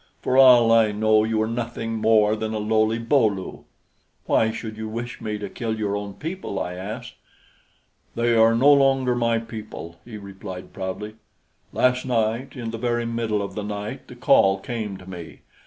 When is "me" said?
5.21-5.37, 15.07-15.41